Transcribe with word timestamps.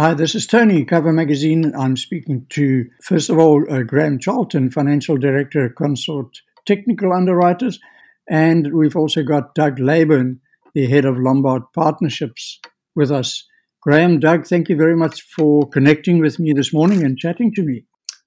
Hi, 0.00 0.14
this 0.14 0.34
is 0.34 0.46
Tony, 0.46 0.82
Cover 0.86 1.12
Magazine. 1.12 1.74
I'm 1.76 1.94
speaking 1.94 2.46
to, 2.52 2.86
first 3.02 3.28
of 3.28 3.38
all, 3.38 3.70
uh, 3.70 3.82
Graham 3.82 4.18
Charlton, 4.18 4.70
Financial 4.70 5.18
Director 5.18 5.66
at 5.66 5.74
Consort 5.74 6.38
Technical 6.64 7.12
Underwriters. 7.12 7.78
And 8.26 8.72
we've 8.72 8.96
also 8.96 9.22
got 9.22 9.54
Doug 9.54 9.78
Leyburn, 9.78 10.38
the 10.72 10.86
head 10.86 11.04
of 11.04 11.18
Lombard 11.18 11.64
Partnerships, 11.74 12.60
with 12.96 13.10
us. 13.10 13.46
Graham, 13.82 14.18
Doug, 14.20 14.46
thank 14.46 14.70
you 14.70 14.76
very 14.76 14.96
much 14.96 15.20
for 15.36 15.68
connecting 15.68 16.18
with 16.18 16.38
me 16.38 16.54
this 16.54 16.72
morning 16.72 17.04
and 17.04 17.18
chatting 17.18 17.52
to 17.56 17.62
me. 17.62 17.84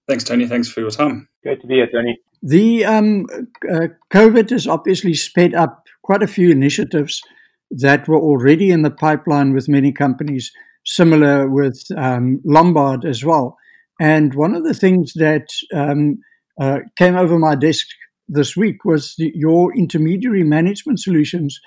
Thanks, 0.08 0.26
Tony. 0.26 0.48
Thanks 0.48 0.70
for 0.70 0.82
your 0.82 0.92
time. 0.92 1.28
Great 1.42 1.60
to 1.62 1.66
be 1.66 1.78
here, 1.78 1.90
Tony. 1.92 2.20
The 2.44 2.86
um, 2.86 3.26
uh, 3.68 3.88
COVID 4.12 4.52
has 4.52 4.68
obviously 4.68 5.16
sped 5.16 5.56
up 5.56 5.88
quite 6.04 6.22
a 6.22 6.28
few 6.28 6.52
initiatives 6.52 7.24
that 7.72 8.08
were 8.08 8.22
already 8.22 8.70
in 8.70 8.84
the 8.84 8.92
pipeline 8.92 9.56
with 9.56 9.68
many 9.68 9.92
companies 9.92 10.52
similar 10.86 11.50
with 11.50 11.84
um, 11.98 12.42
Lombard 12.46 13.06
as 13.06 13.24
well. 13.24 13.58
And 14.00 14.34
one 14.34 14.56
of 14.56 14.64
the 14.64 14.74
things 14.74 15.14
that 15.14 15.48
um, 15.74 16.20
uh, 16.60 16.80
came 16.98 17.16
over 17.16 17.40
my 17.40 17.56
desk 17.56 17.88
this 18.28 18.56
week 18.58 18.86
was 18.86 19.16
the, 19.18 19.32
your 19.36 19.76
intermediary 19.76 20.44
management 20.44 21.00
solutions, 21.00 21.60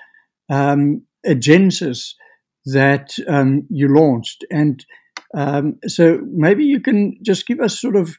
um, 0.49 1.01
Agensis, 1.25 2.13
that 2.65 3.15
um, 3.27 3.65
you 3.69 3.87
launched. 3.87 4.45
And 4.51 4.85
um, 5.33 5.79
so 5.87 6.19
maybe 6.31 6.65
you 6.65 6.79
can 6.81 7.17
just 7.23 7.47
give 7.47 7.59
us 7.59 7.79
sort 7.79 7.95
of 7.95 8.17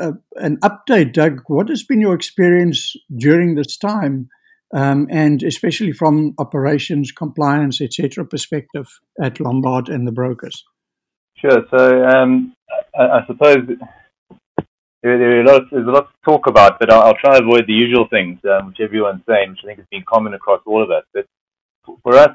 uh, 0.00 0.12
an 0.36 0.58
update, 0.58 1.12
Doug. 1.12 1.40
What 1.48 1.68
has 1.68 1.82
been 1.82 2.00
your 2.00 2.14
experience 2.14 2.94
during 3.16 3.54
this 3.54 3.76
time? 3.76 4.28
Um, 4.72 5.06
and 5.10 5.42
especially 5.42 5.92
from 5.92 6.34
operations, 6.38 7.12
compliance, 7.12 7.80
etc. 7.80 8.24
perspective 8.24 8.88
at 9.20 9.40
Lombard 9.40 9.88
and 9.88 10.06
the 10.06 10.12
brokers? 10.12 10.64
Sure. 11.36 11.64
So 11.70 12.04
um, 12.06 12.54
I, 12.98 13.02
I, 13.02 13.26
suppose 13.26 13.58
there, 15.02 15.18
there 15.18 15.40
a 15.42 15.46
lot 15.46 15.62
of, 15.62 15.70
there's 15.70 15.86
a 15.86 15.90
lot 15.90 16.08
to 16.10 16.30
talk 16.30 16.46
about, 16.46 16.78
but 16.80 16.92
I'll, 16.92 17.02
I'll 17.02 17.16
try 17.16 17.38
to 17.38 17.44
avoid 17.44 17.66
the 17.66 17.74
usual 17.74 18.06
things, 18.08 18.38
um, 18.44 18.68
which 18.68 18.80
everyone's 18.80 19.22
saying, 19.28 19.50
which 19.50 19.60
I 19.64 19.66
think 19.66 19.78
has 19.78 19.88
been 19.90 20.04
common 20.08 20.34
across 20.34 20.62
all 20.66 20.82
of 20.82 20.90
us. 20.90 21.04
But 21.12 21.26
for 22.02 22.14
us, 22.16 22.30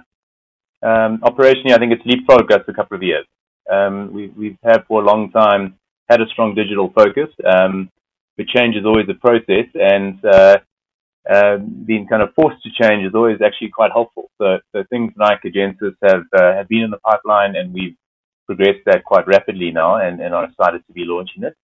um, 0.84 1.20
operationally, 1.20 1.74
I 1.74 1.78
think 1.78 1.94
it's 1.94 2.04
leapfrogged 2.04 2.52
us 2.52 2.64
a 2.68 2.74
couple 2.74 2.96
of 2.96 3.04
years. 3.04 3.26
Um, 3.72 4.14
we, 4.14 4.28
we've 4.30 4.58
had 4.64 4.86
for 4.88 5.02
a 5.02 5.06
long 5.06 5.32
time 5.32 5.76
had 6.10 6.22
a 6.22 6.28
strong 6.28 6.56
digital 6.56 6.92
focus, 6.96 7.30
um, 7.46 7.90
but 8.38 8.48
change 8.48 8.76
is 8.76 8.86
always 8.86 9.08
a 9.10 9.14
process, 9.14 9.66
and 9.76 10.24
uh, 10.26 10.58
uh, 11.28 11.58
being 11.58 12.08
kind 12.08 12.22
of 12.22 12.34
forced 12.34 12.62
to 12.64 12.70
change 12.82 13.06
is 13.06 13.16
always 13.16 13.42
actually 13.42 13.70
quite 13.70 13.92
helpful. 13.92 14.30
So, 14.38 14.60
so 14.72 14.84
things 14.90 15.14
like 15.18 15.42
Agensis 15.44 15.96
have 16.04 16.24
uh, 16.34 16.54
have 16.54 16.68
been 16.68 16.84
in 16.84 16.92
the 16.92 16.98
pipeline, 16.98 17.56
and 17.56 17.74
we've 17.74 17.96
progressed 18.46 18.86
that 18.86 19.04
quite 19.04 19.28
rapidly 19.28 19.72
now, 19.72 19.96
and, 19.96 20.22
and 20.22 20.34
are 20.34 20.46
excited 20.46 20.82
to 20.88 20.94
be 20.94 21.04
launching 21.06 21.44
it. 21.44 21.56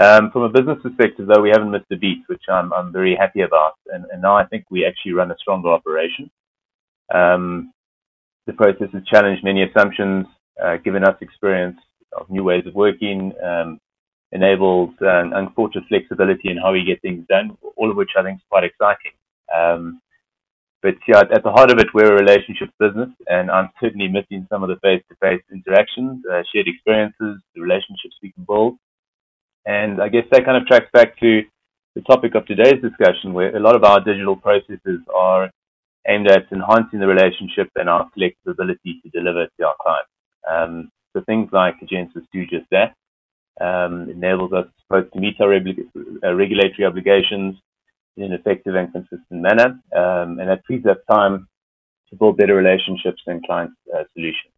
Um, 0.00 0.30
from 0.30 0.42
a 0.42 0.48
business 0.48 0.78
perspective, 0.82 1.26
though, 1.26 1.42
we 1.42 1.50
haven't 1.50 1.70
missed 1.70 1.90
a 1.92 1.96
beat, 1.96 2.22
which 2.26 2.44
I'm 2.48 2.72
I'm 2.72 2.92
very 2.92 3.14
happy 3.14 3.42
about, 3.42 3.74
and, 3.86 4.06
and 4.10 4.22
now 4.22 4.36
I 4.36 4.46
think 4.46 4.64
we 4.70 4.86
actually 4.86 5.12
run 5.12 5.30
a 5.30 5.36
stronger 5.38 5.68
operation. 5.68 6.30
Um, 7.14 7.72
the 8.46 8.54
process 8.54 8.88
has 8.92 9.04
challenged 9.04 9.44
many 9.44 9.62
assumptions, 9.62 10.26
uh, 10.62 10.76
given 10.78 11.04
us 11.04 11.16
experience 11.20 11.78
of 12.18 12.28
new 12.30 12.42
ways 12.42 12.66
of 12.66 12.74
working, 12.74 13.32
um, 13.44 13.78
enables 14.32 14.90
uh, 15.02 15.24
unfortunate 15.34 15.84
flexibility 15.88 16.50
in 16.50 16.56
how 16.56 16.72
we 16.72 16.84
get 16.84 17.00
things 17.02 17.24
done, 17.28 17.56
all 17.76 17.90
of 17.90 17.96
which 17.96 18.10
I 18.18 18.22
think 18.22 18.38
is 18.38 18.44
quite 18.48 18.64
exciting. 18.64 19.12
Um, 19.54 20.00
but 20.82 20.94
yeah, 21.06 21.20
at 21.20 21.44
the 21.44 21.52
heart 21.52 21.70
of 21.70 21.78
it, 21.78 21.94
we're 21.94 22.16
a 22.16 22.20
relationship 22.20 22.70
business, 22.80 23.10
and 23.28 23.50
I'm 23.50 23.70
certainly 23.80 24.08
missing 24.08 24.46
some 24.50 24.64
of 24.64 24.68
the 24.68 24.80
face-to-face 24.82 25.42
interactions, 25.52 26.24
uh, 26.26 26.42
shared 26.52 26.66
experiences, 26.66 27.40
the 27.54 27.60
relationships 27.60 28.16
we 28.22 28.32
can 28.32 28.44
build. 28.44 28.78
And 29.64 30.02
I 30.02 30.08
guess 30.08 30.24
that 30.32 30.44
kind 30.44 30.56
of 30.56 30.66
tracks 30.66 30.90
back 30.92 31.20
to 31.20 31.42
the 31.94 32.00
topic 32.02 32.34
of 32.34 32.46
today's 32.46 32.82
discussion, 32.82 33.32
where 33.32 33.54
a 33.54 33.60
lot 33.60 33.76
of 33.76 33.84
our 33.84 34.00
digital 34.00 34.34
processes 34.34 35.00
are 35.14 35.50
aimed 36.08 36.28
at 36.28 36.50
enhancing 36.50 36.98
the 36.98 37.06
relationship 37.06 37.68
and 37.76 37.88
our 37.88 38.10
flexibility 38.14 38.98
to 39.02 39.10
deliver 39.10 39.46
to 39.46 39.66
our 39.66 39.76
clients. 39.80 40.10
Um, 40.50 40.90
so 41.12 41.22
things 41.26 41.50
like 41.52 41.76
Agensis 41.80 42.26
do 42.32 42.44
just 42.46 42.66
that 42.72 42.96
um, 43.60 44.08
enables 44.10 44.52
us 44.52 44.66
both 44.88 45.10
to 45.12 45.20
meet 45.20 45.40
our 45.40 45.54
uh, 45.54 46.34
regulatory 46.34 46.84
obligations 46.86 47.56
in 48.16 48.24
an 48.24 48.32
effective 48.32 48.74
and 48.74 48.92
consistent 48.92 49.22
manner, 49.30 49.80
um, 49.96 50.38
and 50.38 50.48
that 50.48 50.60
frees 50.66 50.84
up 50.88 50.98
time 51.10 51.48
to 52.10 52.16
build 52.16 52.36
better 52.36 52.54
relationships 52.54 53.22
and 53.26 53.42
client 53.44 53.70
uh, 53.94 54.04
solutions. 54.12 54.52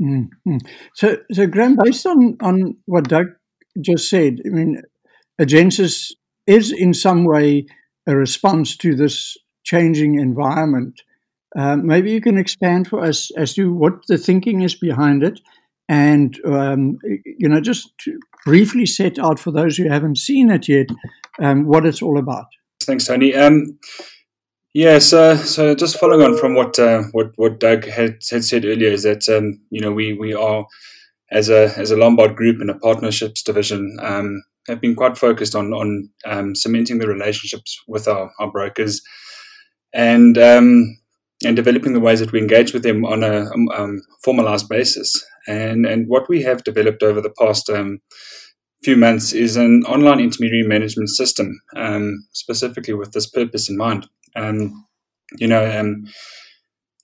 Mm-hmm. 0.00 0.56
So, 0.94 1.16
so 1.32 1.46
Graham, 1.46 1.76
based 1.82 2.06
on, 2.06 2.36
on 2.42 2.76
what 2.86 3.08
Doug 3.08 3.26
just 3.80 4.08
said, 4.08 4.40
I 4.46 4.48
mean, 4.48 4.82
Agensis 5.40 6.12
is 6.46 6.72
in 6.72 6.94
some 6.94 7.24
way 7.24 7.66
a 8.06 8.16
response 8.16 8.76
to 8.78 8.94
this 8.94 9.36
changing 9.64 10.18
environment. 10.18 11.00
Uh, 11.56 11.76
maybe 11.76 12.10
you 12.12 12.20
can 12.20 12.38
expand 12.38 12.88
for 12.88 13.04
us 13.04 13.30
as 13.36 13.54
to 13.54 13.72
what 13.72 14.06
the 14.08 14.18
thinking 14.18 14.62
is 14.62 14.74
behind 14.74 15.22
it 15.22 15.40
and 15.90 16.38
um, 16.44 16.98
you 17.24 17.48
know 17.48 17.60
just 17.60 17.92
briefly 18.46 18.86
set 18.86 19.18
out 19.18 19.40
for 19.40 19.50
those 19.50 19.76
who 19.76 19.88
haven't 19.88 20.18
seen 20.18 20.48
it 20.48 20.68
yet 20.68 20.86
um, 21.40 21.66
what 21.66 21.84
it's 21.84 22.00
all 22.00 22.16
about. 22.16 22.46
Thanks, 22.80 23.06
Tony. 23.06 23.34
Um, 23.34 23.78
yeah, 24.72 25.00
so 25.00 25.34
so 25.34 25.74
just 25.74 25.98
following 25.98 26.22
on 26.22 26.38
from 26.38 26.54
what 26.54 26.78
uh, 26.78 27.02
what 27.10 27.32
what 27.34 27.58
Doug 27.58 27.84
had, 27.86 28.18
had 28.30 28.44
said 28.44 28.64
earlier 28.64 28.90
is 28.90 29.02
that 29.02 29.28
um, 29.28 29.60
you 29.70 29.80
know 29.80 29.90
we 29.90 30.12
we 30.12 30.32
are 30.32 30.64
as 31.32 31.50
a 31.50 31.76
as 31.76 31.90
a 31.90 31.96
Lombard 31.96 32.36
group 32.36 32.60
and 32.60 32.70
a 32.70 32.78
partnerships 32.78 33.42
division 33.42 33.96
um, 34.00 34.44
have 34.68 34.80
been 34.80 34.94
quite 34.94 35.18
focused 35.18 35.56
on 35.56 35.72
on 35.72 36.08
um, 36.24 36.54
cementing 36.54 36.98
the 36.98 37.08
relationships 37.08 37.76
with 37.88 38.06
our, 38.06 38.30
our 38.38 38.50
brokers 38.50 39.02
and 39.92 40.38
and 41.44 41.56
developing 41.56 41.94
the 41.94 42.00
ways 42.00 42.20
that 42.20 42.32
we 42.32 42.40
engage 42.40 42.72
with 42.72 42.82
them 42.82 43.04
on 43.04 43.22
a 43.22 43.50
um, 43.74 44.00
formalized 44.22 44.68
basis. 44.68 45.12
And 45.46 45.86
and 45.86 46.06
what 46.08 46.28
we 46.28 46.42
have 46.42 46.64
developed 46.64 47.02
over 47.02 47.20
the 47.20 47.34
past 47.38 47.70
um, 47.70 48.00
few 48.82 48.96
months 48.96 49.32
is 49.32 49.56
an 49.56 49.84
online 49.84 50.20
intermediary 50.20 50.66
management 50.66 51.10
system, 51.10 51.60
um, 51.76 52.26
specifically 52.32 52.94
with 52.94 53.12
this 53.12 53.28
purpose 53.28 53.68
in 53.68 53.76
mind. 53.76 54.06
Um, 54.36 54.86
you 55.38 55.46
know, 55.46 55.78
um, 55.78 56.06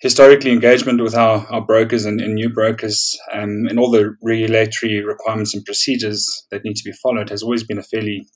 historically, 0.01 0.53
engagement 0.53 1.03
with 1.03 1.15
our, 1.15 1.47
our 1.51 1.61
brokers 1.61 2.05
and, 2.05 2.21
and 2.21 2.35
new 2.35 2.51
brokers 2.51 3.19
um, 3.33 3.67
and 3.69 3.79
all 3.79 3.91
the 3.91 4.17
regulatory 4.23 5.03
requirements 5.03 5.55
and 5.55 5.65
procedures 5.65 6.27
that 6.51 6.65
need 6.65 6.77
to 6.77 6.85
be 6.85 6.97
followed 7.03 7.31
has 7.31 7.43
always 7.43 7.65
been 7.65 7.79
a 7.79 7.83
fairly 7.83 8.27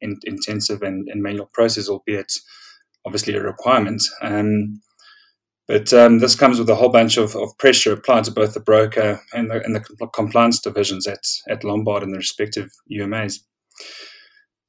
in, 0.00 0.18
intensive 0.24 0.82
and, 0.82 1.08
and, 1.08 1.22
manual 1.22 1.50
process, 1.52 1.88
albeit 1.88 2.32
obviously 3.06 3.34
a 3.34 3.42
requirement. 3.42 4.02
Um, 4.22 4.80
but 5.68 5.92
um, 5.92 6.20
this 6.20 6.34
comes 6.34 6.58
with 6.58 6.70
a 6.70 6.76
whole 6.76 6.90
bunch 6.90 7.16
of, 7.16 7.34
of 7.34 7.56
pressure 7.58 7.92
applied 7.92 8.24
to 8.24 8.30
both 8.30 8.54
the 8.54 8.60
broker 8.60 9.20
and 9.34 9.50
the, 9.50 9.64
and 9.64 9.74
the 9.74 10.06
compliance 10.14 10.60
divisions 10.60 11.06
at, 11.06 11.24
at 11.48 11.64
Lombard 11.64 12.02
and 12.02 12.12
the 12.12 12.18
respective 12.18 12.70
UMAs. 12.90 13.40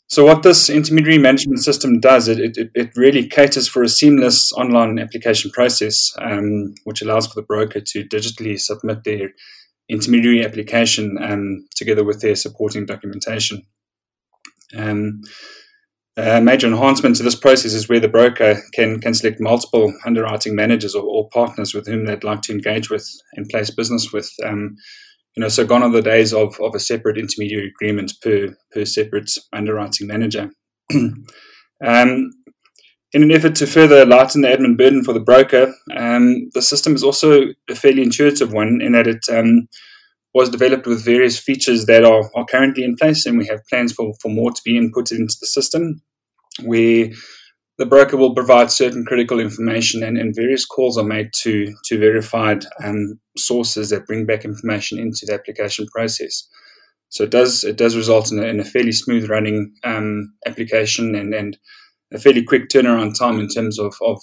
So, 0.10 0.26
what 0.26 0.42
this 0.42 0.70
intermediary 0.70 1.18
management 1.18 1.60
system 1.60 2.00
does, 2.00 2.30
it, 2.30 2.58
it, 2.58 2.72
it 2.74 2.92
really 2.96 3.28
caters 3.28 3.68
for 3.68 3.84
a 3.84 3.90
seamless 3.90 4.54
online 4.54 5.00
application 5.00 5.52
process, 5.52 6.14
um, 6.20 6.74
which 6.86 7.02
allows 7.02 7.28
for 7.28 7.36
the 7.36 7.46
broker 7.46 7.82
to 7.82 8.04
digitally 8.06 8.58
submit 8.58 9.04
their 9.04 9.32
intermediary 9.90 10.46
application 10.46 11.18
um, 11.22 11.68
together 11.76 12.06
with 12.06 12.22
their 12.22 12.36
supporting 12.36 12.86
documentation. 12.86 13.66
Um, 14.76 15.22
a 16.18 16.42
major 16.42 16.66
enhancement 16.66 17.16
to 17.16 17.24
this 17.24 17.36
process 17.36 17.74
is 17.74 17.88
where 17.88 18.00
the 18.00 18.08
broker 18.08 18.60
can, 18.74 19.00
can 19.00 19.14
select 19.14 19.40
multiple 19.40 19.94
underwriting 20.04 20.56
managers 20.56 20.96
or, 20.96 21.04
or 21.04 21.30
partners 21.30 21.76
with 21.76 21.86
whom 21.86 22.06
they'd 22.06 22.24
like 22.24 22.42
to 22.42 22.52
engage 22.52 22.90
with 22.90 23.08
and 23.34 23.48
place 23.50 23.70
business 23.70 24.12
with. 24.12 24.30
Um, 24.44 24.76
you 25.36 25.42
know, 25.42 25.50
so 25.50 25.64
gone 25.64 25.84
are 25.84 25.92
the 25.92 26.02
days 26.02 26.34
of, 26.34 26.60
of 26.60 26.74
a 26.74 26.80
separate 26.80 27.20
intermediary 27.20 27.68
agreement 27.68 28.14
per 28.24 28.58
per 28.72 28.86
separate 28.86 29.30
underwriting 29.54 30.08
manager. 30.08 30.50
um, 30.92 32.32
in 33.14 33.24
an 33.24 33.32
effort 33.32 33.54
to 33.56 33.68
further 33.68 34.04
lighten 34.04 34.42
the 34.42 34.48
admin 34.48 34.76
burden 34.76 35.04
for 35.04 35.14
the 35.14 35.20
broker, 35.20 35.72
um, 35.96 36.50
the 36.56 36.62
system 36.64 36.96
is 36.96 37.04
also 37.04 37.44
a 37.70 37.76
fairly 37.76 38.02
intuitive 38.02 38.52
one 38.52 38.82
in 38.82 38.94
that 38.94 39.06
it 39.06 39.24
um, 39.30 39.68
was 40.34 40.50
developed 40.50 40.88
with 40.88 41.06
various 41.06 41.38
features 41.38 41.86
that 41.86 42.04
are, 42.04 42.32
are 42.36 42.46
currently 42.46 42.84
in 42.84 42.96
place, 42.96 43.28
and 43.28 43.38
we 43.38 43.46
have 43.46 43.66
plans 43.70 43.94
for, 43.94 44.14
for 44.20 44.30
more 44.30 44.52
to 44.52 44.62
be 44.66 44.74
inputted 44.74 45.20
into 45.20 45.36
the 45.40 45.48
system 45.48 46.02
where 46.64 47.10
the 47.78 47.86
broker 47.86 48.18
will 48.18 48.34
provide 48.34 48.72
certain 48.72 49.06
critical 49.06 49.40
information 49.40 50.02
and, 50.04 50.18
and 50.18 50.36
various 50.36 50.66
calls 50.66 50.98
are 50.98 51.04
made 51.04 51.32
to, 51.34 51.74
to 51.86 52.00
verified 52.00 52.66
um, 52.84 53.20
sources 53.38 53.90
that 53.90 54.08
bring 54.08 54.26
back 54.26 54.44
information 54.44 54.98
into 54.98 55.26
the 55.26 55.34
application 55.34 55.86
process. 55.88 56.48
So 57.10 57.24
it 57.24 57.30
does 57.30 57.64
it 57.64 57.78
does 57.78 57.96
result 57.96 58.32
in 58.32 58.40
a, 58.40 58.44
in 58.44 58.60
a 58.60 58.66
fairly 58.66 58.92
smooth 58.92 59.30
running 59.30 59.74
um, 59.84 60.34
application 60.46 61.16
and, 61.16 61.34
and 61.34 61.58
a 62.14 62.20
fairly 62.20 62.44
quick 62.44 62.70
turnaround 62.70 63.18
time 63.18 63.40
in 63.40 63.48
terms 63.48 63.80
of, 63.80 63.96
of 64.02 64.22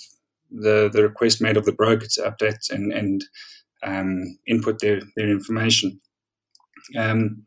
the, 0.50 0.90
the 0.92 1.02
request 1.02 1.40
made 1.40 1.56
of 1.56 1.64
the 1.64 1.72
broker 1.72 2.06
to 2.14 2.22
update 2.22 2.70
and, 2.70 2.92
and 2.92 3.24
um, 3.82 4.38
input 4.46 4.80
their, 4.80 5.00
their 5.16 5.30
information. 5.30 6.00
Um, 6.96 7.46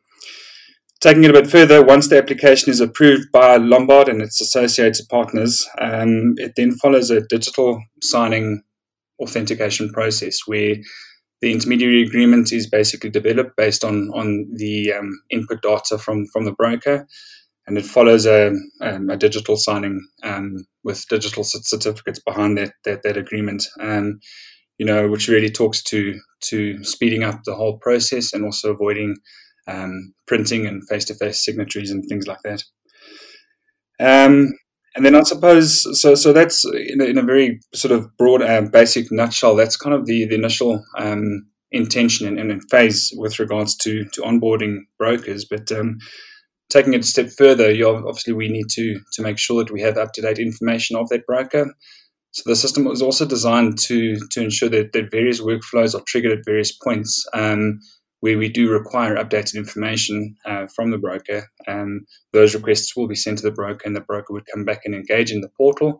taking 0.99 1.23
it 1.23 1.29
a 1.29 1.33
bit 1.33 1.49
further, 1.49 1.83
once 1.83 2.09
the 2.09 2.17
application 2.17 2.69
is 2.71 2.79
approved 2.79 3.31
by 3.31 3.57
Lombard 3.57 4.07
and 4.09 4.21
its 4.21 4.41
associated 4.41 5.07
partners, 5.09 5.67
um, 5.79 6.35
it 6.37 6.53
then 6.55 6.71
follows 6.71 7.09
a 7.09 7.21
digital 7.21 7.81
signing 8.01 8.63
authentication 9.19 9.91
process 9.91 10.39
where 10.45 10.75
the 11.41 11.51
intermediary 11.51 12.01
agreement 12.01 12.51
is 12.51 12.69
basically 12.69 13.09
developed 13.09 13.55
based 13.57 13.83
on 13.83 14.09
on 14.15 14.47
the 14.53 14.91
um, 14.93 15.21
input 15.29 15.61
data 15.61 15.97
from 15.97 16.25
from 16.33 16.45
the 16.45 16.51
broker, 16.51 17.07
and 17.67 17.77
it 17.77 17.85
follows 17.85 18.25
a, 18.25 18.53
um, 18.81 19.09
a 19.09 19.17
digital 19.17 19.55
signing 19.55 20.07
um, 20.23 20.65
with 20.83 21.07
digital 21.09 21.43
certificates 21.43 22.19
behind 22.19 22.57
that 22.57 22.73
that, 22.85 23.03
that 23.03 23.17
agreement. 23.17 23.65
Um, 23.79 24.19
you 24.79 24.85
know, 24.85 25.09
which 25.09 25.27
really 25.27 25.49
talks 25.49 25.81
to 25.83 26.19
to 26.49 26.83
speeding 26.83 27.23
up 27.23 27.43
the 27.43 27.55
whole 27.55 27.77
process 27.79 28.33
and 28.33 28.43
also 28.43 28.71
avoiding 28.71 29.17
um, 29.67 30.13
printing 30.27 30.65
and 30.65 30.87
face 30.87 31.05
to 31.05 31.15
face 31.15 31.43
signatories 31.43 31.91
and 31.91 32.03
things 32.07 32.27
like 32.27 32.41
that. 32.43 32.63
Um, 33.99 34.53
and 34.95 35.05
then 35.05 35.15
I 35.15 35.21
suppose 35.21 36.01
so. 36.01 36.15
So 36.15 36.33
that's 36.33 36.65
in 36.65 37.01
a, 37.01 37.05
in 37.05 37.17
a 37.17 37.23
very 37.23 37.59
sort 37.73 37.91
of 37.91 38.09
broad, 38.17 38.41
uh, 38.41 38.61
basic 38.61 39.11
nutshell. 39.11 39.55
That's 39.55 39.77
kind 39.77 39.95
of 39.95 40.07
the 40.07 40.25
the 40.25 40.35
initial 40.35 40.83
um, 40.97 41.45
intention 41.71 42.27
and, 42.27 42.51
and, 42.51 42.61
phase 42.71 43.13
with 43.15 43.39
regards 43.39 43.75
to 43.77 44.05
to 44.05 44.21
onboarding 44.21 44.79
brokers. 44.97 45.45
But 45.45 45.71
um, 45.71 45.99
taking 46.71 46.93
it 46.93 47.01
a 47.01 47.03
step 47.03 47.29
further, 47.37 47.69
obviously 47.85 48.33
we 48.33 48.49
need 48.49 48.69
to 48.71 48.99
to 49.13 49.21
make 49.21 49.37
sure 49.37 49.63
that 49.63 49.71
we 49.71 49.81
have 49.81 49.97
up 49.97 50.13
to 50.13 50.21
date 50.21 50.39
information 50.39 50.95
of 50.95 51.09
that 51.09 51.27
broker. 51.27 51.71
So 52.31 52.43
the 52.45 52.55
system 52.55 52.85
was 52.85 53.01
also 53.01 53.25
designed 53.25 53.77
to 53.79 54.17
to 54.31 54.41
ensure 54.41 54.69
that, 54.69 54.93
that 54.93 55.11
various 55.11 55.41
workflows 55.41 55.93
are 55.93 56.03
triggered 56.07 56.39
at 56.39 56.45
various 56.45 56.71
points. 56.71 57.23
Um, 57.33 57.79
where 58.19 58.37
we 58.37 58.49
do 58.49 58.71
require 58.71 59.15
updated 59.15 59.55
information 59.55 60.35
uh, 60.45 60.65
from 60.75 60.91
the 60.91 60.97
broker, 60.97 61.47
um, 61.67 62.01
those 62.33 62.55
requests 62.55 62.95
will 62.95 63.07
be 63.07 63.15
sent 63.15 63.37
to 63.39 63.43
the 63.43 63.51
broker, 63.51 63.81
and 63.85 63.95
the 63.95 64.01
broker 64.01 64.33
would 64.33 64.47
come 64.53 64.65
back 64.65 64.81
and 64.85 64.95
engage 64.95 65.31
in 65.31 65.41
the 65.41 65.49
portal 65.55 65.99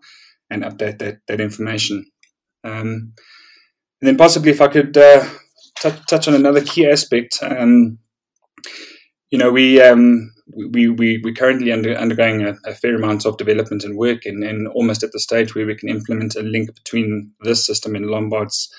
and 0.50 0.64
update 0.64 1.00
that, 1.00 1.18
that 1.28 1.42
information. 1.42 2.06
Um, 2.64 3.14
and 4.02 4.08
then 4.08 4.18
possibly, 4.18 4.52
if 4.52 4.62
I 4.62 4.68
could 4.68 4.98
uh, 4.98 5.28
touch, 5.82 6.00
touch 6.08 6.28
on 6.28 6.34
another 6.34 6.62
key 6.62 6.90
aspect, 6.90 7.40
um, 7.42 8.00
you 9.30 9.38
know, 9.38 9.52
we 9.52 9.82
um, 9.82 10.32
we 10.56 10.88
we 10.88 11.22
we're 11.24 11.34
currently 11.34 11.72
under, 11.72 11.94
undergoing 11.96 12.44
a, 12.44 12.56
a, 12.66 12.74
fair 12.74 12.96
amount 12.96 13.26
of 13.26 13.38
development 13.38 13.84
and 13.84 13.98
work, 13.98 14.26
and, 14.26 14.44
and 14.44 14.68
almost 14.70 15.04
at 15.04 15.12
the 15.12 15.20
stage 15.20 15.54
where 15.54 15.66
we 15.66 15.76
can 15.76 15.90
implement 15.90 16.36
a 16.36 16.42
link 16.42 16.74
between 16.74 17.32
this 17.42 17.66
system 17.66 17.96
and 17.96 18.06
Lombard's 18.06 18.74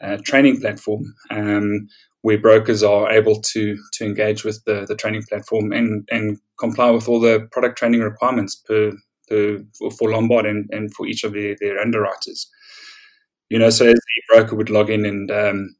uh, 0.00 0.18
training 0.24 0.60
platform. 0.60 1.14
Um, 1.30 1.88
where 2.24 2.38
brokers 2.38 2.82
are 2.82 3.12
able 3.12 3.38
to 3.42 3.76
to 3.92 4.02
engage 4.02 4.44
with 4.44 4.64
the, 4.64 4.86
the 4.88 4.96
training 4.96 5.22
platform 5.28 5.72
and, 5.72 6.08
and 6.10 6.38
comply 6.58 6.88
with 6.88 7.06
all 7.06 7.20
the 7.20 7.46
product 7.52 7.76
training 7.76 8.00
requirements 8.00 8.56
per, 8.56 8.92
per 9.28 9.62
for 9.98 10.10
Lombard 10.10 10.46
and, 10.46 10.66
and 10.72 10.94
for 10.94 11.06
each 11.06 11.22
of 11.22 11.34
their, 11.34 11.54
their 11.60 11.78
underwriters. 11.78 12.50
You 13.50 13.58
know, 13.58 13.68
so 13.68 13.84
as 13.84 13.92
the 13.92 14.22
broker 14.34 14.56
would 14.56 14.70
log 14.70 14.88
in 14.88 15.04
and 15.04 15.30
um, 15.30 15.76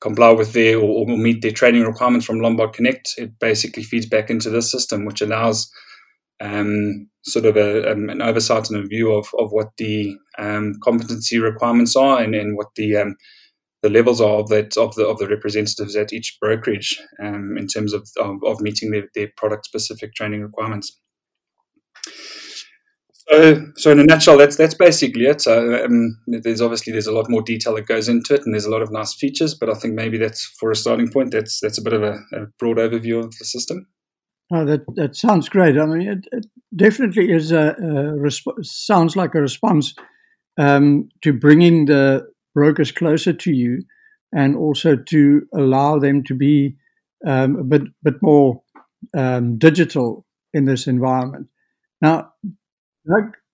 comply 0.00 0.32
with 0.32 0.54
their 0.54 0.76
or, 0.76 1.08
or, 1.08 1.16
meet 1.16 1.40
their 1.40 1.52
training 1.52 1.84
requirements 1.84 2.26
from 2.26 2.40
Lombard 2.40 2.72
Connect, 2.72 3.14
it 3.16 3.38
basically 3.38 3.84
feeds 3.84 4.06
back 4.06 4.28
into 4.28 4.50
this 4.50 4.72
system, 4.72 5.04
which 5.04 5.20
allows 5.20 5.70
um, 6.40 7.08
sort 7.22 7.44
of 7.44 7.56
a, 7.56 7.92
um, 7.92 8.10
an 8.10 8.22
oversight 8.22 8.70
and 8.70 8.84
a 8.84 8.88
view 8.88 9.12
of, 9.12 9.28
of 9.38 9.52
what 9.52 9.68
the 9.76 10.16
um, 10.36 10.74
competency 10.82 11.38
requirements 11.38 11.94
are 11.94 12.20
and, 12.20 12.34
and 12.34 12.56
what 12.56 12.74
the 12.74 12.96
um, 12.96 13.14
the 13.82 13.90
levels 13.90 14.20
of 14.20 14.48
that 14.48 14.76
of 14.76 14.94
the 14.94 15.06
of 15.06 15.18
the 15.18 15.28
representatives 15.28 15.96
at 15.96 16.12
each 16.12 16.36
brokerage 16.40 17.00
um, 17.22 17.56
in 17.58 17.66
terms 17.66 17.92
of, 17.92 18.08
of, 18.18 18.36
of 18.44 18.60
meeting 18.60 18.90
their, 18.90 19.08
their 19.14 19.28
product 19.36 19.66
specific 19.66 20.14
training 20.14 20.42
requirements. 20.42 20.98
So, 23.30 23.66
so 23.76 23.92
in 23.92 24.00
a 24.00 24.04
nutshell, 24.04 24.38
that's 24.38 24.56
that's 24.56 24.74
basically 24.74 25.26
it. 25.26 25.40
So, 25.40 25.84
um, 25.84 26.18
there's 26.26 26.60
obviously 26.60 26.92
there's 26.92 27.06
a 27.06 27.12
lot 27.12 27.30
more 27.30 27.42
detail 27.42 27.74
that 27.76 27.86
goes 27.86 28.08
into 28.08 28.34
it, 28.34 28.42
and 28.44 28.52
there's 28.52 28.64
a 28.64 28.70
lot 28.70 28.82
of 28.82 28.90
nice 28.90 29.14
features. 29.14 29.54
But 29.54 29.70
I 29.70 29.74
think 29.74 29.94
maybe 29.94 30.18
that's 30.18 30.44
for 30.58 30.70
a 30.70 30.76
starting 30.76 31.10
point. 31.10 31.30
That's 31.30 31.60
that's 31.60 31.78
a 31.78 31.82
bit 31.82 31.92
of 31.92 32.02
a, 32.02 32.18
a 32.32 32.46
broad 32.58 32.78
overview 32.78 33.20
of 33.20 33.36
the 33.38 33.44
system. 33.44 33.86
Oh, 34.52 34.64
that 34.64 34.80
that 34.96 35.14
sounds 35.14 35.48
great. 35.48 35.78
I 35.78 35.86
mean, 35.86 36.08
it, 36.08 36.26
it 36.32 36.46
definitely 36.74 37.30
is 37.30 37.52
a, 37.52 37.68
a 37.68 38.18
resp- 38.18 38.64
sounds 38.64 39.14
like 39.14 39.34
a 39.36 39.40
response 39.40 39.94
um, 40.58 41.08
to 41.22 41.32
bringing 41.32 41.84
the 41.84 42.26
brokers 42.54 42.92
closer 42.92 43.32
to 43.32 43.52
you 43.52 43.82
and 44.32 44.56
also 44.56 44.96
to 44.96 45.46
allow 45.54 45.98
them 45.98 46.22
to 46.24 46.34
be 46.34 46.76
um, 47.26 47.56
a 47.56 47.64
bit, 47.64 47.82
bit 48.02 48.22
more 48.22 48.62
um, 49.16 49.58
digital 49.58 50.26
in 50.52 50.64
this 50.64 50.86
environment. 50.86 51.48
Now, 52.00 52.32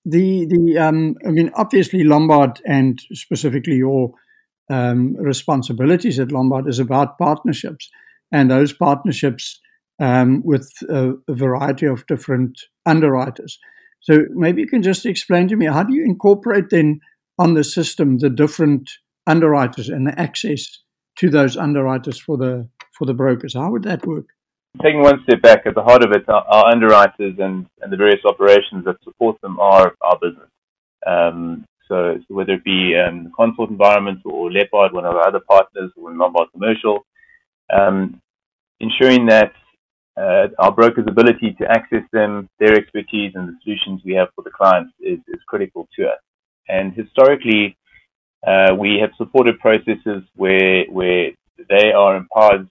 the 0.04 0.46
the 0.46 0.78
um, 0.78 1.16
I 1.26 1.30
mean, 1.30 1.50
obviously 1.54 2.04
Lombard 2.04 2.60
and 2.64 3.00
specifically 3.12 3.76
your 3.76 4.12
um, 4.70 5.16
responsibilities 5.16 6.18
at 6.18 6.32
Lombard 6.32 6.68
is 6.68 6.78
about 6.78 7.18
partnerships, 7.18 7.90
and 8.32 8.50
those 8.50 8.72
partnerships 8.72 9.60
um, 9.98 10.42
with 10.44 10.70
a, 10.88 11.14
a, 11.28 11.34
variety 11.34 11.86
of 11.86 12.06
different 12.06 12.60
underwriters. 12.84 13.58
So 14.00 14.24
maybe 14.34 14.60
you 14.60 14.68
can 14.68 14.82
just 14.82 15.06
explain 15.06 15.48
to 15.48 15.56
me 15.56 15.66
how 15.66 15.82
do 15.82 15.94
you 15.94 16.04
incorporate 16.04 16.70
then 16.70 17.00
on 17.38 17.54
the 17.54 17.64
system 17.64 18.18
the 18.18 18.30
different 18.30 18.90
underwriters 19.26 19.88
and 19.88 20.06
the 20.06 20.18
access 20.18 20.82
to 21.18 21.30
those 21.30 21.56
underwriters 21.56 22.18
for 22.18 22.36
the 22.36 22.68
for 22.96 23.06
the 23.06 23.14
brokers. 23.14 23.54
How 23.54 23.70
would 23.70 23.82
that 23.84 24.06
work? 24.06 24.26
Taking 24.82 25.02
one 25.02 25.20
step 25.22 25.40
back, 25.42 25.66
at 25.66 25.74
the 25.74 25.82
heart 25.82 26.04
of 26.04 26.12
it, 26.12 26.28
our, 26.28 26.44
our 26.48 26.66
underwriters 26.66 27.34
and, 27.38 27.66
and 27.80 27.92
the 27.92 27.96
various 27.96 28.20
operations 28.26 28.84
that 28.84 28.96
support 29.04 29.40
them 29.40 29.58
are 29.58 29.94
our 30.02 30.18
business. 30.20 30.50
Um, 31.06 31.64
so, 31.88 32.18
so, 32.26 32.34
whether 32.34 32.54
it 32.54 32.64
be 32.64 32.94
um, 32.96 33.32
consort 33.34 33.70
environment 33.70 34.20
or 34.24 34.50
Leppard, 34.50 34.92
one 34.92 35.06
of 35.06 35.14
our 35.14 35.28
other 35.28 35.40
partners, 35.48 35.92
or 35.96 36.12
Lombard 36.12 36.48
Commercial, 36.52 37.06
um, 37.72 38.20
ensuring 38.80 39.26
that 39.26 39.52
uh, 40.18 40.48
our 40.58 40.72
brokers' 40.72 41.06
ability 41.08 41.54
to 41.60 41.70
access 41.70 42.02
them, 42.12 42.48
their 42.58 42.74
expertise, 42.74 43.32
and 43.34 43.48
the 43.48 43.56
solutions 43.62 44.02
we 44.04 44.14
have 44.14 44.28
for 44.34 44.42
the 44.42 44.50
clients 44.50 44.92
is, 45.00 45.18
is 45.28 45.40
critical 45.46 45.88
to 45.96 46.06
us. 46.06 46.18
And 46.68 46.94
historically, 46.94 47.76
uh, 48.46 48.74
we 48.78 48.98
have 49.00 49.10
supported 49.16 49.58
processes 49.60 50.22
where 50.34 50.84
where 50.86 51.30
they 51.68 51.92
are 51.92 52.16
empowered 52.16 52.68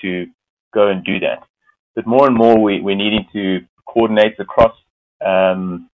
to 0.00 0.26
go 0.72 0.88
and 0.88 1.04
do 1.04 1.18
that. 1.20 1.44
But 1.94 2.06
more 2.06 2.26
and 2.26 2.36
more, 2.36 2.58
we, 2.58 2.80
we're 2.80 2.96
needing 2.96 3.26
to 3.32 3.60
coordinate 3.86 4.38
across 4.40 4.74
um, 5.24 5.88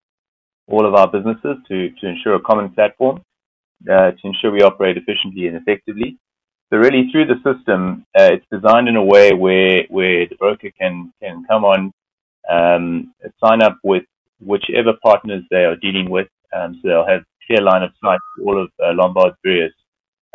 all 0.68 0.86
of 0.86 0.94
our 0.94 1.08
businesses 1.08 1.58
to, 1.68 1.90
to 1.90 2.08
ensure 2.08 2.36
a 2.36 2.40
common 2.42 2.70
platform, 2.70 3.22
uh, 3.90 4.12
to 4.12 4.20
ensure 4.24 4.52
we 4.52 4.62
operate 4.62 4.98
efficiently 4.98 5.48
and 5.48 5.58
effectively. 5.58 6.18
So 6.70 6.78
really, 6.78 7.10
through 7.12 7.28
the 7.28 7.36
system, 7.44 8.06
uh, 8.18 8.30
it's 8.34 8.46
designed 8.52 8.90
in 8.90 8.98
a 8.98 9.04
way 9.04 9.34
where 9.34 9.86
where 9.90 10.28
the 10.28 10.36
broker 10.36 10.70
can 10.80 11.14
can 11.22 11.46
come 11.50 11.64
on, 11.64 11.92
um, 12.50 13.14
sign 13.44 13.62
up 13.62 13.80
with 13.84 14.04
whichever 14.46 14.94
partners 15.02 15.44
they 15.50 15.64
are 15.64 15.78
dealing 15.78 16.10
with. 16.10 16.28
Um, 16.54 16.80
so 16.82 16.90
they'll 16.90 17.08
have 17.08 17.24
clear 17.48 17.62
line 17.62 17.84
of 17.84 17.92
sight 18.04 18.20
to 18.38 18.46
all 18.46 18.62
of 18.62 18.70
uh, 18.84 18.94
Lombard's 18.94 19.38
various 19.44 19.74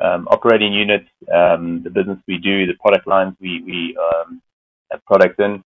um, 0.02 0.26
operating 0.30 0.72
units, 0.72 1.08
um, 1.32 1.82
the 1.82 1.90
business 1.90 2.18
we 2.26 2.38
do, 2.38 2.66
the 2.66 2.74
product 2.80 3.06
lines 3.06 3.34
we, 3.40 3.96
um, 3.98 4.42
have 4.90 5.04
products 5.04 5.36
in, 5.38 5.62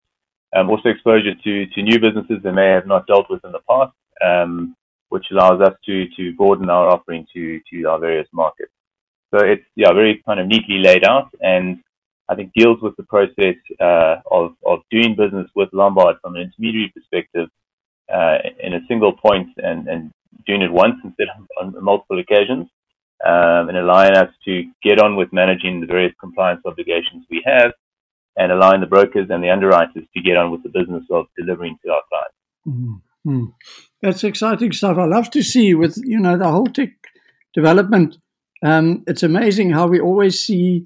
also 0.53 0.89
exposure 0.89 1.35
to, 1.43 1.65
to 1.67 1.81
new 1.81 1.99
businesses 1.99 2.37
they 2.43 2.51
may 2.51 2.69
have 2.69 2.87
not 2.87 3.07
dealt 3.07 3.29
with 3.29 3.43
in 3.45 3.51
the 3.51 3.61
past, 3.69 3.93
which 5.09 5.25
allows 5.31 5.61
us 5.61 5.73
to, 5.85 6.07
to 6.17 6.33
broaden 6.35 6.69
our 6.69 6.89
offering 6.89 7.25
to, 7.33 7.61
to 7.71 7.83
our 7.85 7.99
various 7.99 8.27
markets. 8.33 8.71
So 9.33 9.45
it's 9.45 9.65
yeah 9.75 9.91
very 9.91 10.21
kind 10.25 10.39
of 10.39 10.47
neatly 10.47 10.79
laid 10.79 11.03
out 11.03 11.29
and 11.41 11.79
I 12.27 12.35
think 12.35 12.51
deals 12.55 12.81
with 12.81 12.95
the 12.95 13.03
process 13.03 13.55
uh, 13.79 14.17
of, 14.31 14.55
of 14.65 14.79
doing 14.89 15.15
business 15.15 15.49
with 15.55 15.69
Lombard 15.73 16.17
from 16.21 16.35
an 16.35 16.41
intermediary 16.41 16.91
perspective 16.95 17.49
uh, 18.11 18.37
in 18.59 18.73
a 18.73 18.85
single 18.87 19.13
point 19.13 19.49
and, 19.57 20.11
doing 20.45 20.61
it 20.61 20.71
once 20.71 20.95
instead 21.03 21.27
of 21.37 21.47
on 21.59 21.83
multiple 21.83 22.19
occasions, 22.19 22.67
um, 23.25 23.69
and 23.69 23.77
allowing 23.77 24.15
us 24.15 24.29
to 24.45 24.63
get 24.83 24.99
on 24.99 25.15
with 25.15 25.31
managing 25.31 25.81
the 25.81 25.87
various 25.87 26.13
compliance 26.19 26.61
obligations 26.65 27.25
we 27.29 27.43
have, 27.45 27.71
and 28.37 28.51
allowing 28.51 28.81
the 28.81 28.87
brokers 28.87 29.27
and 29.29 29.43
the 29.43 29.49
underwriters 29.49 30.03
to 30.13 30.21
get 30.21 30.37
on 30.37 30.51
with 30.51 30.63
the 30.63 30.69
business 30.69 31.03
of 31.11 31.25
delivering 31.37 31.77
to 31.83 31.91
our 31.91 32.01
clients. 32.09 32.35
Mm-hmm. 32.67 33.45
That's 34.01 34.23
exciting 34.23 34.71
stuff. 34.71 34.97
I 34.97 35.05
love 35.05 35.31
to 35.31 35.41
see 35.41 35.73
with 35.73 35.97
you 35.97 36.19
know 36.19 36.37
the 36.37 36.49
whole 36.49 36.67
tech 36.67 36.89
development. 37.53 38.17
Um, 38.63 39.03
it's 39.07 39.23
amazing 39.23 39.71
how 39.71 39.87
we 39.87 39.99
always 39.99 40.39
see, 40.39 40.85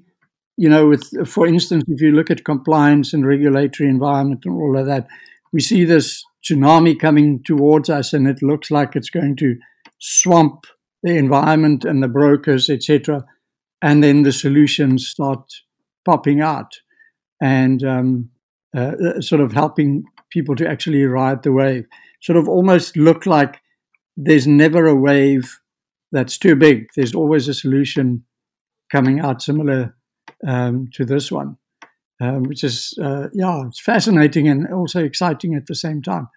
you 0.56 0.68
know, 0.68 0.88
with 0.88 1.28
for 1.28 1.46
instance, 1.46 1.84
if 1.88 2.00
you 2.00 2.12
look 2.12 2.30
at 2.30 2.44
compliance 2.44 3.12
and 3.12 3.26
regulatory 3.26 3.88
environment 3.88 4.42
and 4.44 4.54
all 4.54 4.78
of 4.78 4.86
that, 4.86 5.06
we 5.52 5.60
see 5.60 5.84
this 5.84 6.24
tsunami 6.44 6.98
coming 6.98 7.42
towards 7.44 7.88
us, 7.90 8.12
and 8.12 8.26
it 8.26 8.42
looks 8.42 8.70
like 8.70 8.96
it's 8.96 9.10
going 9.10 9.36
to 9.36 9.56
swamp 9.98 10.66
the 11.02 11.16
environment 11.16 11.84
and 11.84 12.02
the 12.02 12.08
brokers, 12.08 12.68
etc. 12.68 13.24
and 13.82 14.04
then 14.04 14.22
the 14.22 14.32
solutions 14.32 15.06
start 15.06 15.40
popping 16.04 16.40
out 16.40 16.72
and 17.40 17.82
um, 17.84 18.30
uh, 18.76 18.92
uh, 19.04 19.20
sort 19.20 19.40
of 19.40 19.52
helping 19.52 20.04
people 20.30 20.54
to 20.56 20.68
actually 20.68 21.02
ride 21.04 21.42
the 21.42 21.52
wave. 21.52 21.86
Sort 22.22 22.36
of 22.36 22.48
almost 22.48 22.96
look 22.96 23.26
like 23.26 23.60
there's 24.16 24.46
never 24.46 24.86
a 24.86 24.94
wave 24.94 25.58
that's 26.12 26.38
too 26.38 26.54
big. 26.56 26.88
There's 26.94 27.14
always 27.14 27.48
a 27.48 27.54
solution 27.54 28.24
coming 28.92 29.20
out 29.20 29.42
similar 29.42 29.96
um, 30.46 30.88
to 30.94 31.04
this 31.04 31.30
one, 31.32 31.56
um, 32.20 32.42
which 32.44 32.62
is, 32.62 32.94
uh, 33.02 33.28
yeah, 33.32 33.66
it's 33.66 33.80
fascinating 33.80 34.48
and 34.48 34.72
also 34.72 35.02
exciting 35.02 35.54
at 35.54 35.66
the 35.66 35.74
same 35.74 36.02
time. 36.02 36.28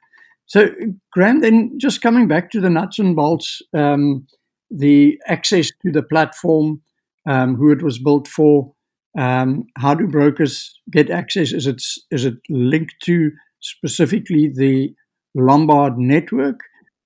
So, 0.45 0.69
Graham, 1.11 1.41
then 1.41 1.77
just 1.79 2.01
coming 2.01 2.27
back 2.27 2.51
to 2.51 2.61
the 2.61 2.69
nuts 2.69 2.99
and 2.99 3.15
bolts, 3.15 3.61
um, 3.75 4.27
the 4.69 5.19
access 5.27 5.69
to 5.85 5.91
the 5.91 6.03
platform, 6.03 6.81
um, 7.27 7.55
who 7.55 7.71
it 7.71 7.81
was 7.81 7.99
built 7.99 8.27
for, 8.27 8.73
um, 9.17 9.65
how 9.77 9.93
do 9.93 10.07
brokers 10.07 10.79
get 10.91 11.09
access? 11.09 11.51
Is 11.51 11.67
it 11.67 11.81
is 12.11 12.25
it 12.25 12.35
linked 12.49 12.95
to 13.03 13.31
specifically 13.59 14.51
the 14.53 14.93
Lombard 15.35 15.97
network, 15.97 16.59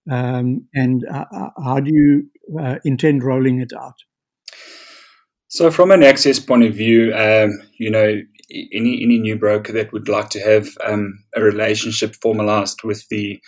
um, 0.10 0.67
and 0.74 1.05
uh, 1.13 1.25
uh 1.31 1.50
how 1.63 1.79
do 1.79 1.91
you 1.93 2.60
uh, 2.60 2.79
intend 2.86 3.24
rolling 3.24 3.60
it 3.60 3.74
out? 3.77 3.96
So, 5.50 5.69
from 5.69 5.91
an 5.91 6.03
access 6.03 6.39
point 6.39 6.63
of 6.63 6.74
view, 6.74 7.13
um, 7.13 7.60
you 7.77 7.89
know, 7.89 8.22
any 8.51 9.03
any 9.03 9.19
new 9.19 9.37
broker 9.37 9.73
that 9.73 9.91
would 9.91 10.09
like 10.09 10.29
to 10.29 10.39
have 10.39 10.67
um, 10.85 11.23
a 11.35 11.41
relationship 11.41 12.15
formalized 12.21 12.83
with 12.83 13.07
the 13.09 13.39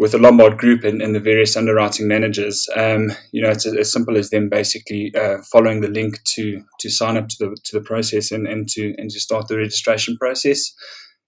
with 0.00 0.12
the 0.12 0.18
Lombard 0.18 0.56
Group 0.56 0.82
and, 0.82 1.02
and 1.02 1.14
the 1.14 1.20
various 1.20 1.56
underwriting 1.58 2.08
managers, 2.08 2.66
um, 2.74 3.12
you 3.32 3.42
know, 3.42 3.50
it's 3.50 3.66
as 3.66 3.92
simple 3.92 4.16
as 4.16 4.30
them 4.30 4.48
basically 4.48 5.14
uh, 5.14 5.42
following 5.52 5.82
the 5.82 5.88
link 5.88 6.22
to 6.24 6.62
to 6.78 6.88
sign 6.88 7.18
up 7.18 7.28
to 7.28 7.36
the 7.38 7.56
to 7.64 7.78
the 7.78 7.84
process 7.84 8.32
and, 8.32 8.46
and 8.46 8.68
to 8.70 8.94
and 8.96 9.10
to 9.10 9.20
start 9.20 9.48
the 9.48 9.58
registration 9.58 10.16
process, 10.16 10.72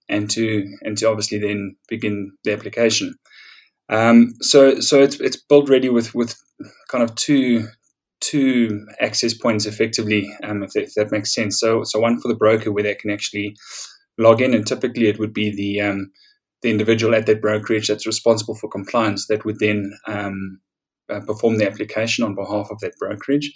and 0.09 0.29
to 0.31 0.65
and 0.81 0.97
to 0.97 1.07
obviously 1.07 1.37
then 1.37 1.75
begin 1.87 2.31
the 2.43 2.53
application. 2.53 3.13
Um, 3.89 4.33
so 4.41 4.79
so 4.79 5.03
it's 5.03 5.19
it's 5.19 5.37
built 5.37 5.69
ready 5.69 5.89
with 5.89 6.15
with 6.15 6.35
kind 6.89 7.03
of 7.03 7.13
two 7.13 7.67
two 8.23 8.87
access 9.01 9.33
points 9.33 9.65
effectively, 9.65 10.29
um, 10.43 10.63
if, 10.63 10.71
that, 10.71 10.83
if 10.83 10.93
that 10.95 11.11
makes 11.11 11.33
sense. 11.33 11.59
So 11.59 11.83
so 11.83 11.99
one 11.99 12.19
for 12.19 12.27
the 12.27 12.35
broker 12.35 12.71
where 12.71 12.83
they 12.83 12.95
can 12.95 13.11
actually 13.11 13.55
log 14.17 14.41
in, 14.41 14.53
and 14.53 14.65
typically 14.65 15.07
it 15.07 15.19
would 15.19 15.33
be 15.33 15.53
the 15.55 15.81
um, 15.81 16.11
the 16.61 16.71
individual 16.71 17.13
at 17.13 17.25
that 17.25 17.41
brokerage 17.41 17.87
that's 17.87 18.07
responsible 18.07 18.55
for 18.55 18.69
compliance 18.69 19.27
that 19.27 19.45
would 19.45 19.59
then 19.59 19.91
um, 20.07 20.59
uh, 21.11 21.19
perform 21.19 21.57
the 21.57 21.67
application 21.67 22.23
on 22.23 22.35
behalf 22.35 22.67
of 22.71 22.79
that 22.79 22.93
brokerage. 22.97 23.53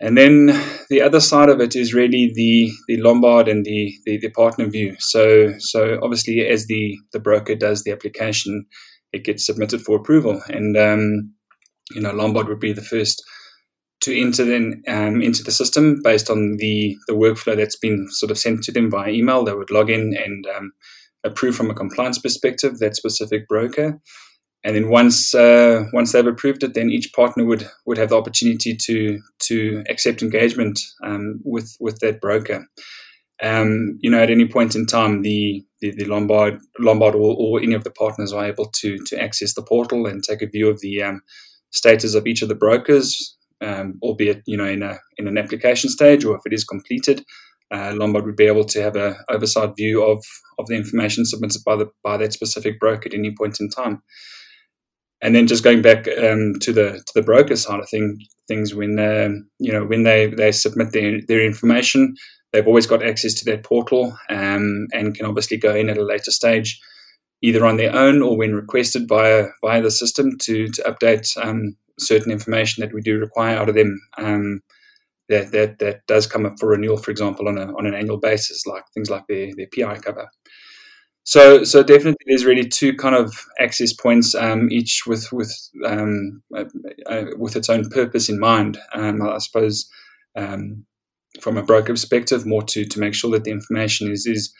And 0.00 0.18
then 0.18 0.46
the 0.90 1.00
other 1.00 1.20
side 1.20 1.48
of 1.48 1.60
it 1.60 1.74
is 1.74 1.94
really 1.94 2.30
the, 2.34 2.70
the 2.88 3.00
Lombard 3.00 3.48
and 3.48 3.64
the, 3.64 3.94
the, 4.04 4.18
the, 4.18 4.28
partner 4.30 4.68
view. 4.68 4.96
So 4.98 5.54
so 5.58 5.98
obviously 6.02 6.46
as 6.46 6.66
the, 6.66 6.98
the 7.12 7.20
broker 7.20 7.54
does 7.54 7.84
the 7.84 7.92
application, 7.92 8.66
it 9.12 9.24
gets 9.24 9.46
submitted 9.46 9.80
for 9.80 9.96
approval. 9.96 10.42
And 10.48 10.76
um, 10.76 11.32
you 11.92 12.00
know, 12.00 12.12
Lombard 12.12 12.48
would 12.48 12.60
be 12.60 12.72
the 12.72 12.82
first 12.82 13.22
to 14.00 14.18
enter 14.18 14.44
then 14.44 14.82
um, 14.88 15.22
into 15.22 15.42
the 15.42 15.50
system 15.50 16.00
based 16.02 16.28
on 16.28 16.56
the, 16.58 16.96
the 17.06 17.14
workflow 17.14 17.56
that's 17.56 17.76
been 17.76 18.06
sort 18.10 18.30
of 18.30 18.38
sent 18.38 18.62
to 18.64 18.72
them 18.72 18.90
via 18.90 19.10
email. 19.10 19.44
They 19.44 19.54
would 19.54 19.70
log 19.70 19.90
in 19.90 20.14
and 20.16 20.46
um, 20.56 20.72
approve 21.24 21.56
from 21.56 21.70
a 21.70 21.74
compliance 21.74 22.18
perspective 22.18 22.78
that 22.78 22.96
specific 22.96 23.48
broker. 23.48 24.00
And 24.62 24.74
then 24.74 24.88
once 24.88 25.34
uh, 25.34 25.84
once 25.92 26.12
they've 26.12 26.26
approved 26.26 26.62
it, 26.62 26.72
then 26.72 26.90
each 26.90 27.12
partner 27.12 27.44
would 27.44 27.68
would 27.84 27.98
have 27.98 28.08
the 28.08 28.16
opportunity 28.16 28.74
to 28.74 29.20
to 29.40 29.84
accept 29.90 30.22
engagement 30.22 30.80
um, 31.02 31.40
with 31.44 31.76
with 31.80 31.98
that 32.00 32.20
broker. 32.20 32.66
Um, 33.42 33.98
you 34.00 34.10
know, 34.10 34.22
at 34.22 34.30
any 34.30 34.48
point 34.48 34.74
in 34.74 34.86
time, 34.86 35.20
the 35.20 35.62
the, 35.80 35.90
the 35.90 36.06
Lombard 36.06 36.60
Lombard 36.78 37.14
or, 37.14 37.36
or, 37.38 37.60
any 37.60 37.74
of 37.74 37.84
the 37.84 37.90
partners 37.90 38.32
are 38.32 38.46
able 38.46 38.66
to 38.76 38.96
to 39.06 39.22
access 39.22 39.52
the 39.52 39.62
portal 39.62 40.06
and 40.06 40.24
take 40.24 40.40
a 40.40 40.46
view 40.46 40.70
of 40.70 40.80
the 40.80 41.02
um, 41.02 41.20
status 41.70 42.14
of 42.14 42.26
each 42.26 42.40
of 42.40 42.48
the 42.48 42.54
brokers, 42.54 43.36
um, 43.60 43.98
albeit 44.02 44.42
you 44.46 44.56
know 44.56 44.66
in 44.66 44.82
a 44.82 44.98
in 45.16 45.28
an 45.28 45.38
application 45.38 45.90
stage 45.90 46.24
or 46.24 46.36
if 46.36 46.42
it 46.44 46.52
is 46.52 46.64
completed 46.64 47.24
uh, 47.70 47.92
Lombard 47.96 48.24
would 48.24 48.36
be 48.36 48.46
able 48.46 48.64
to 48.64 48.82
have 48.82 48.96
a 48.96 49.16
oversight 49.28 49.76
view 49.76 50.04
of 50.04 50.24
of 50.58 50.66
the 50.66 50.76
information 50.76 51.24
submitted 51.24 51.62
by 51.64 51.76
the 51.76 51.90
by 52.02 52.16
that 52.16 52.32
specific 52.32 52.78
broker 52.78 53.06
at 53.06 53.14
any 53.14 53.34
point 53.36 53.58
in 53.60 53.68
time. 53.68 54.02
And 55.22 55.34
then 55.34 55.46
just 55.46 55.64
going 55.64 55.82
back 55.82 56.06
um, 56.06 56.54
to 56.60 56.72
the 56.72 57.02
to 57.06 57.12
the 57.14 57.22
broker 57.22 57.56
side 57.56 57.80
of 57.80 57.88
thing, 57.88 58.18
things 58.46 58.74
when 58.74 58.98
you 59.58 59.72
know 59.72 59.84
when 59.84 60.04
they 60.04 60.26
they 60.26 60.52
submit 60.52 60.92
their 60.92 61.20
their 61.26 61.44
information, 61.44 62.14
they've 62.52 62.66
always 62.66 62.86
got 62.86 63.04
access 63.04 63.34
to 63.34 63.44
that 63.46 63.64
portal 63.64 64.16
um, 64.28 64.86
and 64.92 65.14
can 65.16 65.26
obviously 65.26 65.56
go 65.56 65.74
in 65.74 65.88
at 65.88 65.98
a 65.98 66.04
later 66.04 66.30
stage, 66.30 66.78
either 67.42 67.64
on 67.64 67.76
their 67.76 67.94
own 67.94 68.22
or 68.22 68.36
when 68.36 68.54
requested 68.54 69.08
via 69.08 69.46
via 69.64 69.80
the 69.80 69.90
system 69.90 70.36
to 70.42 70.68
to 70.68 70.82
update 70.82 71.26
um, 71.42 71.76
certain 71.98 72.32
information 72.32 72.80
that 72.80 72.94
we 72.94 73.00
do 73.00 73.18
require 73.18 73.56
out 73.56 73.68
of 73.68 73.74
them 73.74 74.00
um, 74.18 74.60
that 75.28 75.52
that 75.52 75.78
that 75.78 76.06
does 76.06 76.26
come 76.26 76.46
up 76.46 76.54
for 76.58 76.70
renewal, 76.70 76.96
for 76.96 77.10
example, 77.10 77.48
on 77.48 77.58
a 77.58 77.66
on 77.76 77.86
an 77.86 77.94
annual 77.94 78.18
basis, 78.18 78.66
like 78.66 78.84
things 78.92 79.10
like 79.10 79.24
their 79.28 79.50
their 79.56 79.68
PI 79.74 79.98
cover. 79.98 80.28
So 81.24 81.64
so 81.64 81.82
definitely, 81.82 82.24
there's 82.26 82.44
really 82.44 82.68
two 82.68 82.94
kind 82.94 83.14
of 83.14 83.34
access 83.58 83.92
points, 83.92 84.34
um, 84.34 84.70
each 84.70 85.04
with 85.06 85.32
with 85.32 85.52
um, 85.86 86.42
uh, 86.54 86.64
uh, 87.06 87.24
with 87.38 87.56
its 87.56 87.70
own 87.70 87.88
purpose 87.88 88.28
in 88.28 88.38
mind. 88.38 88.78
Um, 88.94 89.22
I 89.22 89.38
suppose 89.38 89.88
um, 90.36 90.84
from 91.40 91.56
a 91.56 91.62
broker 91.62 91.94
perspective, 91.94 92.44
more 92.44 92.62
to 92.64 92.84
to 92.84 93.00
make 93.00 93.14
sure 93.14 93.30
that 93.32 93.44
the 93.44 93.50
information 93.50 94.10
is 94.10 94.26
is 94.26 94.52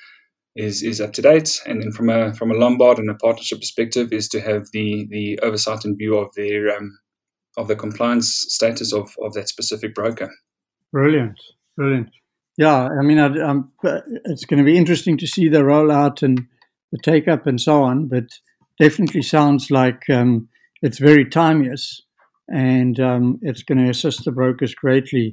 is 0.57 0.83
is 0.83 1.03
up 1.03 1.13
to 1.15 1.23
date, 1.23 1.61
and 1.67 1.83
then 1.83 1.93
from 1.93 2.09
a 2.09 2.33
from 2.33 2.51
a 2.51 2.55
Lombard 2.55 2.99
and 2.99 3.11
a 3.11 3.15
partnership 3.15 3.61
perspective, 3.61 4.11
is 4.11 4.29
to 4.31 4.41
have 4.41 4.69
the 4.73 5.07
the 5.11 5.39
oversight 5.41 5.85
and 5.85 5.99
view 5.99 6.17
of 6.17 6.33
their 6.35 6.75
um, 6.75 6.99
of 7.57 7.69
the 7.69 7.77
compliance 7.77 8.47
status 8.49 8.93
of, 8.93 9.15
of 9.23 9.33
that 9.35 9.49
specific 9.49 9.95
broker. 9.95 10.31
Brilliant, 10.93 11.39
brilliant. 11.77 12.11
Yeah, 12.57 12.89
I 12.89 13.03
mean, 13.03 13.19
I, 13.19 13.61
it's 14.27 14.45
going 14.45 14.59
to 14.59 14.65
be 14.65 14.79
interesting 14.79 15.19
to 15.19 15.27
see 15.27 15.49
the 15.49 15.59
rollout 15.59 16.23
and 16.23 16.47
the 16.93 16.99
take 17.03 17.27
up 17.27 17.47
and 17.47 17.61
so 17.61 17.83
on, 17.83 18.07
but 18.07 18.25
definitely 18.79 19.23
sounds 19.23 19.71
like 19.71 20.09
um, 20.09 20.49
it's 20.83 20.99
very 20.99 21.25
timeless 21.25 22.03
and 22.49 23.01
um, 23.01 23.39
it's 23.43 23.63
going 23.63 23.79
to 23.79 23.91
assist 23.91 24.25
the 24.25 24.33
brokers 24.33 24.75
greatly, 24.75 25.33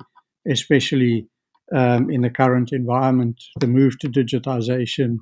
especially 0.50 1.28
um, 1.76 2.10
in 2.10 2.22
the 2.22 2.30
current 2.30 2.72
environment, 2.72 3.42
the 3.60 3.68
move 3.68 4.00
to 4.00 4.10
digitization, 4.10 5.18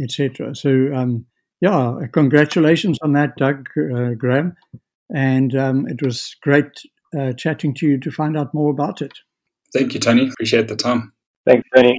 etc. 0.00 0.54
So, 0.54 0.92
um, 0.94 1.26
yeah, 1.60 1.98
congratulations 2.12 2.98
on 3.02 3.12
that, 3.14 3.36
Doug 3.36 3.68
uh, 3.78 4.14
Graham. 4.16 4.54
And 5.14 5.54
um, 5.56 5.86
it 5.88 6.02
was 6.02 6.36
great 6.42 6.70
uh, 7.18 7.32
chatting 7.32 7.74
to 7.74 7.86
you 7.86 7.98
to 8.00 8.10
find 8.10 8.36
out 8.36 8.54
more 8.54 8.70
about 8.70 9.02
it. 9.02 9.12
Thank 9.72 9.94
you, 9.94 10.00
Tony. 10.00 10.28
Appreciate 10.28 10.68
the 10.68 10.76
time. 10.76 11.12
Thanks, 11.46 11.68
Tony. 11.74 11.98